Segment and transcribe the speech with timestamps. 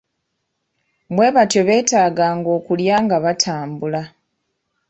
[1.15, 4.01] Bwe batyo beetaaganga okulya nga batambula.